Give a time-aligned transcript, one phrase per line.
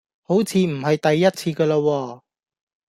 [0.23, 2.21] 好似唔係第一次個囉喎